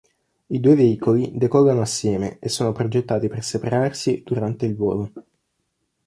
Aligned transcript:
I 0.47 0.59
due 0.59 0.73
veicoli 0.73 1.33
decollano 1.37 1.81
assieme 1.81 2.39
e 2.39 2.49
sono 2.49 2.71
progettati 2.71 3.27
per 3.27 3.43
separarsi 3.43 4.23
durante 4.25 4.65
il 4.65 4.75
volo. 4.75 5.11